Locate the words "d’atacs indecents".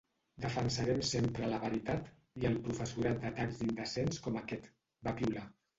3.27-4.27